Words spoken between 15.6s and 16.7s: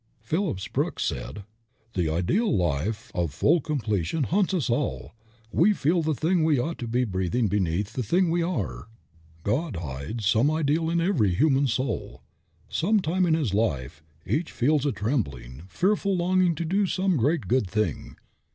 fearful longing to